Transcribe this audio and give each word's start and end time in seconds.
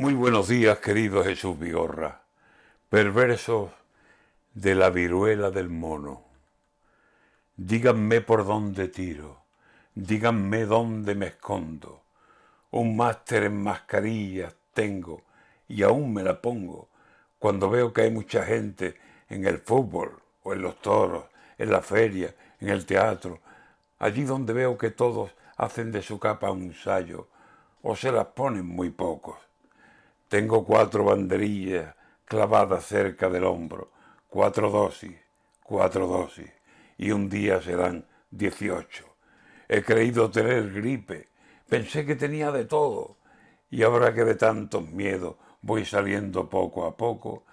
Muy 0.00 0.14
buenos 0.14 0.46
días, 0.46 0.78
querido 0.78 1.24
Jesús 1.24 1.58
Vigorra, 1.58 2.22
perversos 2.88 3.72
de 4.54 4.76
la 4.76 4.90
viruela 4.90 5.50
del 5.50 5.70
mono. 5.70 6.22
Díganme 7.56 8.20
por 8.20 8.46
dónde 8.46 8.86
tiro, 8.86 9.42
díganme 9.96 10.66
dónde 10.66 11.16
me 11.16 11.26
escondo. 11.26 12.02
Un 12.70 12.96
máster 12.96 13.42
en 13.42 13.60
mascarillas 13.60 14.54
tengo 14.72 15.24
y 15.66 15.82
aún 15.82 16.14
me 16.14 16.22
la 16.22 16.40
pongo 16.40 16.90
cuando 17.40 17.68
veo 17.68 17.92
que 17.92 18.02
hay 18.02 18.12
mucha 18.12 18.44
gente 18.44 18.94
en 19.28 19.46
el 19.46 19.58
fútbol 19.58 20.22
o 20.44 20.52
en 20.52 20.62
los 20.62 20.80
toros, 20.80 21.24
en 21.58 21.72
la 21.72 21.80
feria, 21.82 22.32
en 22.60 22.68
el 22.68 22.86
teatro, 22.86 23.40
allí 23.98 24.22
donde 24.22 24.52
veo 24.52 24.78
que 24.78 24.92
todos 24.92 25.32
hacen 25.56 25.90
de 25.90 26.02
su 26.02 26.20
capa 26.20 26.52
un 26.52 26.72
sayo 26.72 27.26
o 27.82 27.96
se 27.96 28.12
las 28.12 28.26
ponen 28.26 28.64
muy 28.64 28.90
pocos. 28.90 29.47
Tengo 30.28 30.66
cuatro 30.66 31.04
banderillas 31.04 31.94
clavadas 32.26 32.84
cerca 32.84 33.30
del 33.30 33.44
hombro, 33.44 33.92
cuatro 34.28 34.70
dosis, 34.70 35.16
cuatro 35.62 36.06
dosis, 36.06 36.52
y 36.98 37.12
un 37.12 37.30
día 37.30 37.62
serán 37.62 38.06
dieciocho. 38.30 39.06
He 39.68 39.82
creído 39.82 40.30
tener 40.30 40.70
gripe, 40.70 41.28
pensé 41.66 42.04
que 42.04 42.14
tenía 42.14 42.52
de 42.52 42.66
todo, 42.66 43.16
y 43.70 43.82
ahora 43.82 44.12
que 44.12 44.24
de 44.24 44.34
tantos 44.34 44.90
miedos 44.90 45.36
voy 45.62 45.86
saliendo 45.86 46.50
poco 46.50 46.84
a 46.84 46.94
poco, 46.94 47.44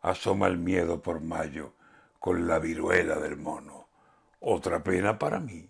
asoma 0.00 0.46
el 0.46 0.56
miedo 0.56 1.02
por 1.02 1.20
mayo 1.20 1.74
con 2.18 2.48
la 2.48 2.58
viruela 2.58 3.16
del 3.16 3.36
mono. 3.36 3.88
Otra 4.40 4.82
pena 4.82 5.18
para 5.18 5.38
mí, 5.38 5.68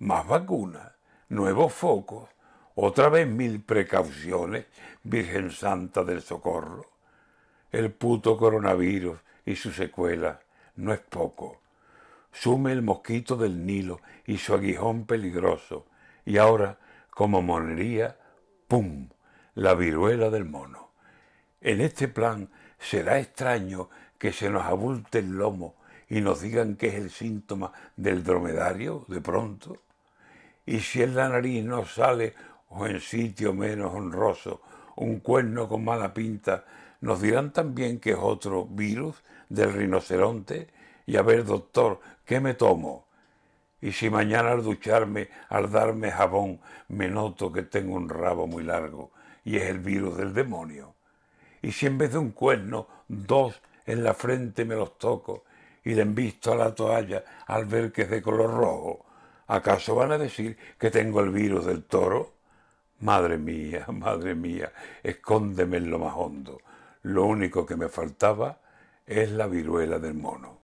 más 0.00 0.26
vacunas, 0.26 0.92
nuevos 1.30 1.72
focos, 1.72 2.28
otra 2.74 3.08
vez 3.08 3.26
mil 3.28 3.62
precauciones, 3.62 4.66
Virgen 5.02 5.50
Santa 5.50 6.04
del 6.04 6.22
Socorro. 6.22 6.90
El 7.70 7.92
puto 7.92 8.36
coronavirus 8.36 9.18
y 9.46 9.56
sus 9.56 9.76
secuelas 9.76 10.38
no 10.76 10.92
es 10.92 11.00
poco. 11.00 11.60
Sume 12.32 12.72
el 12.72 12.82
mosquito 12.82 13.36
del 13.36 13.64
Nilo 13.64 14.00
y 14.26 14.38
su 14.38 14.54
aguijón 14.54 15.06
peligroso. 15.06 15.86
Y 16.24 16.38
ahora, 16.38 16.78
como 17.10 17.42
monería, 17.42 18.16
¡pum! 18.66 19.08
la 19.54 19.74
viruela 19.74 20.30
del 20.30 20.44
mono. 20.44 20.90
En 21.60 21.80
este 21.80 22.08
plan 22.08 22.50
será 22.78 23.20
extraño 23.20 23.88
que 24.18 24.32
se 24.32 24.50
nos 24.50 24.64
abulte 24.64 25.20
el 25.20 25.30
lomo 25.30 25.76
y 26.08 26.20
nos 26.20 26.40
digan 26.40 26.76
que 26.76 26.88
es 26.88 26.94
el 26.94 27.10
síntoma 27.10 27.72
del 27.96 28.24
dromedario 28.24 29.04
de 29.08 29.20
pronto. 29.20 29.78
Y 30.66 30.80
si 30.80 31.02
en 31.02 31.14
la 31.14 31.28
nariz 31.28 31.64
nos 31.64 31.94
sale 31.94 32.34
o 32.74 32.86
en 32.86 33.00
sitio 33.00 33.54
menos 33.54 33.94
honroso 33.94 34.60
un 34.96 35.20
cuerno 35.20 35.68
con 35.68 35.84
mala 35.84 36.14
pinta, 36.14 36.64
nos 37.00 37.20
dirán 37.20 37.52
también 37.52 37.98
que 37.98 38.10
es 38.10 38.18
otro 38.20 38.64
virus 38.66 39.22
del 39.48 39.72
rinoceronte 39.72 40.68
y 41.06 41.16
a 41.16 41.22
ver, 41.22 41.44
doctor, 41.44 42.00
¿qué 42.24 42.40
me 42.40 42.54
tomo? 42.54 43.06
Y 43.80 43.92
si 43.92 44.08
mañana 44.08 44.52
al 44.52 44.62
ducharme, 44.62 45.28
al 45.48 45.70
darme 45.70 46.10
jabón, 46.10 46.60
me 46.88 47.08
noto 47.08 47.52
que 47.52 47.62
tengo 47.62 47.94
un 47.94 48.08
rabo 48.08 48.46
muy 48.46 48.62
largo 48.62 49.10
y 49.44 49.56
es 49.56 49.64
el 49.64 49.80
virus 49.80 50.16
del 50.16 50.32
demonio. 50.32 50.94
Y 51.60 51.72
si 51.72 51.86
en 51.86 51.98
vez 51.98 52.12
de 52.12 52.18
un 52.18 52.30
cuerno, 52.30 52.88
dos 53.08 53.60
en 53.84 54.02
la 54.02 54.14
frente 54.14 54.64
me 54.64 54.74
los 54.74 54.96
toco 54.96 55.44
y 55.84 55.94
le 55.94 56.02
envisto 56.02 56.52
a 56.52 56.56
la 56.56 56.74
toalla 56.74 57.24
al 57.46 57.66
ver 57.66 57.92
que 57.92 58.02
es 58.02 58.10
de 58.10 58.22
color 58.22 58.54
rojo, 58.54 59.04
¿acaso 59.46 59.94
van 59.94 60.12
a 60.12 60.18
decir 60.18 60.56
que 60.78 60.90
tengo 60.90 61.20
el 61.20 61.30
virus 61.30 61.66
del 61.66 61.84
toro? 61.84 62.33
Madre 63.00 63.38
mía, 63.38 63.86
madre 63.92 64.34
mía, 64.34 64.72
escóndeme 65.02 65.78
en 65.78 65.90
lo 65.90 65.98
más 65.98 66.14
hondo. 66.16 66.60
Lo 67.02 67.26
único 67.26 67.66
que 67.66 67.76
me 67.76 67.88
faltaba 67.88 68.58
es 69.06 69.30
la 69.30 69.46
viruela 69.46 69.98
del 69.98 70.14
mono. 70.14 70.58